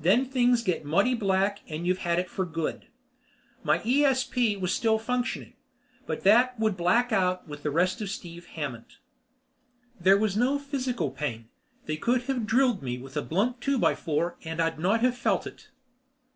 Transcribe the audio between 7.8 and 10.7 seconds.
of Steve Hammond. There was no